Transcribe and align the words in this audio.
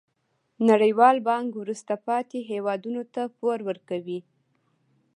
نړیوال 0.69 1.17
بانک 1.27 1.49
وروسته 1.61 1.93
پاتې 2.07 2.37
هیوادونو 2.51 3.01
ته 3.13 3.21
پور 3.37 3.59
ورکوي. 3.69 4.19